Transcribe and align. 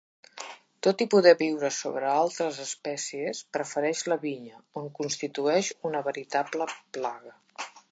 Tot 0.85 1.01
i 1.03 1.05
poder 1.13 1.33
viure 1.41 1.69
sobre 1.79 2.07
altres 2.13 2.57
espècies, 2.63 3.43
prefereix 3.59 4.03
la 4.13 4.19
vinya, 4.25 4.59
on 4.83 4.89
constitueix 5.03 5.73
una 5.91 6.05
veritable 6.11 6.71
plaga. 6.99 7.39